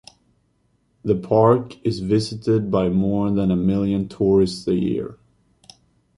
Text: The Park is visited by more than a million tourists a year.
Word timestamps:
The 1.03 1.13
Park 1.13 1.79
is 1.85 1.99
visited 1.99 2.71
by 2.71 2.89
more 2.89 3.29
than 3.29 3.51
a 3.51 3.55
million 3.55 4.09
tourists 4.09 4.67
a 4.67 4.73
year. 4.73 5.19